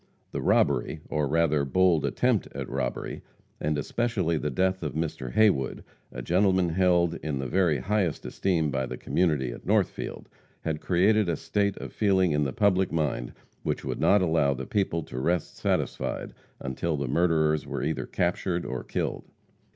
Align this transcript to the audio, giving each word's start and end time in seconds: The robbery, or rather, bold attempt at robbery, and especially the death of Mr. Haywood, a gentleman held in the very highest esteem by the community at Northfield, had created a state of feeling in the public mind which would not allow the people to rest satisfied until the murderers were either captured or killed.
The 0.31 0.41
robbery, 0.41 1.01
or 1.09 1.27
rather, 1.27 1.63
bold 1.63 2.05
attempt 2.05 2.47
at 2.55 2.67
robbery, 2.67 3.21
and 3.59 3.77
especially 3.77 4.35
the 4.35 4.49
death 4.49 4.81
of 4.81 4.95
Mr. 4.95 5.33
Haywood, 5.33 5.83
a 6.11 6.23
gentleman 6.23 6.69
held 6.69 7.19
in 7.21 7.37
the 7.37 7.45
very 7.47 7.77
highest 7.77 8.25
esteem 8.25 8.71
by 8.71 8.87
the 8.87 8.97
community 8.97 9.51
at 9.51 9.63
Northfield, 9.63 10.27
had 10.61 10.81
created 10.81 11.29
a 11.29 11.35
state 11.35 11.77
of 11.77 11.93
feeling 11.93 12.31
in 12.31 12.45
the 12.45 12.51
public 12.51 12.91
mind 12.91 13.33
which 13.61 13.85
would 13.85 13.99
not 13.99 14.23
allow 14.23 14.55
the 14.55 14.65
people 14.65 15.03
to 15.03 15.19
rest 15.19 15.55
satisfied 15.57 16.33
until 16.59 16.97
the 16.97 17.07
murderers 17.07 17.67
were 17.67 17.83
either 17.83 18.07
captured 18.07 18.65
or 18.65 18.83
killed. 18.83 19.25